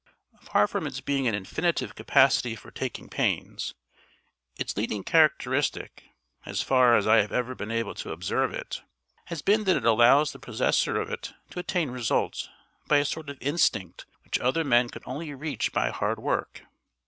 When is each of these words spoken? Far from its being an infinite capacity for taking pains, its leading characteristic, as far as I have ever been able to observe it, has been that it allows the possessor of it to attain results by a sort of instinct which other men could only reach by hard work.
Far 0.41 0.65
from 0.65 0.87
its 0.87 0.99
being 0.99 1.27
an 1.27 1.35
infinite 1.35 1.79
capacity 1.93 2.55
for 2.55 2.71
taking 2.71 3.07
pains, 3.07 3.75
its 4.57 4.75
leading 4.75 5.03
characteristic, 5.03 6.05
as 6.43 6.59
far 6.63 6.97
as 6.97 7.05
I 7.05 7.17
have 7.17 7.31
ever 7.31 7.53
been 7.53 7.69
able 7.69 7.93
to 7.93 8.11
observe 8.11 8.51
it, 8.51 8.81
has 9.25 9.43
been 9.43 9.63
that 9.65 9.77
it 9.77 9.85
allows 9.85 10.31
the 10.31 10.39
possessor 10.39 10.99
of 10.99 11.11
it 11.11 11.33
to 11.51 11.59
attain 11.59 11.91
results 11.91 12.49
by 12.87 12.97
a 12.97 13.05
sort 13.05 13.29
of 13.29 13.37
instinct 13.41 14.07
which 14.23 14.39
other 14.39 14.63
men 14.63 14.89
could 14.89 15.03
only 15.05 15.35
reach 15.35 15.71
by 15.71 15.91
hard 15.91 16.17
work. 16.17 16.63